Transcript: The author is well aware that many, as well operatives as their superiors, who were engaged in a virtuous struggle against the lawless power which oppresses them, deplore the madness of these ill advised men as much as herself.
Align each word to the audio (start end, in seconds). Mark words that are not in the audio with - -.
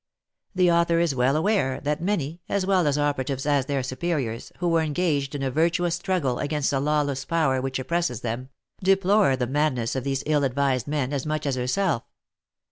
The 0.55 0.71
author 0.71 0.97
is 0.99 1.13
well 1.13 1.35
aware 1.35 1.79
that 1.81 2.01
many, 2.01 2.41
as 2.49 2.65
well 2.65 2.87
operatives 2.87 3.45
as 3.45 3.67
their 3.67 3.83
superiors, 3.83 4.51
who 4.57 4.67
were 4.67 4.81
engaged 4.81 5.35
in 5.35 5.43
a 5.43 5.51
virtuous 5.51 5.93
struggle 5.93 6.39
against 6.39 6.71
the 6.71 6.79
lawless 6.79 7.23
power 7.23 7.61
which 7.61 7.77
oppresses 7.77 8.21
them, 8.21 8.49
deplore 8.83 9.35
the 9.35 9.45
madness 9.45 9.95
of 9.95 10.03
these 10.03 10.23
ill 10.25 10.43
advised 10.43 10.87
men 10.87 11.13
as 11.13 11.27
much 11.27 11.45
as 11.45 11.53
herself. 11.53 12.01